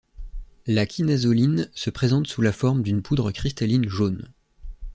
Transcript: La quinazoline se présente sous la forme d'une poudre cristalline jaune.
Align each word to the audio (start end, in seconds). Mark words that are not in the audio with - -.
La 0.65 0.87
quinazoline 0.87 1.69
se 1.75 1.91
présente 1.91 2.25
sous 2.25 2.41
la 2.41 2.51
forme 2.51 2.81
d'une 2.81 3.03
poudre 3.03 3.29
cristalline 3.31 3.87
jaune. 3.87 4.33